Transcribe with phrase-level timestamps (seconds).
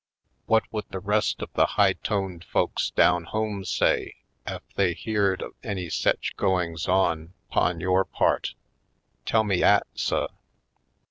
[0.47, 4.15] Whut would the rest of the high toned folks down home say
[4.47, 8.55] ef they beared of any sech goings on 'pon yore part?
[9.27, 10.31] Tell me 'at, sub?"